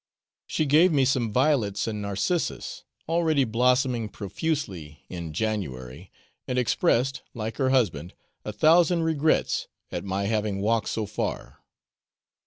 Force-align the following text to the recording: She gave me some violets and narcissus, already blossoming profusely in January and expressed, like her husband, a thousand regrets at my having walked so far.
She 0.47 0.65
gave 0.65 0.91
me 0.91 1.05
some 1.05 1.31
violets 1.31 1.85
and 1.85 2.01
narcissus, 2.01 2.85
already 3.07 3.43
blossoming 3.43 4.09
profusely 4.09 5.03
in 5.09 5.31
January 5.31 6.09
and 6.47 6.57
expressed, 6.57 7.21
like 7.35 7.57
her 7.57 7.69
husband, 7.69 8.15
a 8.43 8.51
thousand 8.51 9.03
regrets 9.03 9.67
at 9.91 10.03
my 10.03 10.23
having 10.23 10.59
walked 10.59 10.89
so 10.89 11.05
far. 11.05 11.59